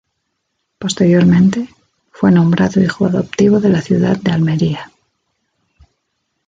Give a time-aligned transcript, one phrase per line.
[0.79, 1.69] Posteriormente,
[2.11, 4.91] fue nombrado hijo adoptivo de la ciudad de Almería.